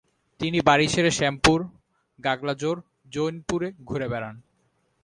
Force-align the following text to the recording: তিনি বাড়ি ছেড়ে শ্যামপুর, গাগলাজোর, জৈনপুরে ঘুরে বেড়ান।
তিনি 0.39 0.59
বাড়ি 0.61 0.87
ছেড়ে 0.87 1.11
শ্যামপুর, 1.11 1.59
গাগলাজোর, 2.19 2.77
জৈনপুরে 3.11 3.67
ঘুরে 3.85 4.07
বেড়ান। 4.09 4.35